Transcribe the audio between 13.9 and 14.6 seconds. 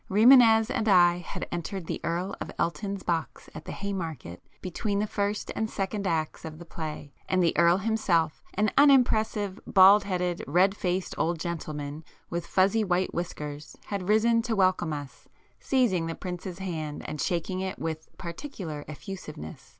had risen to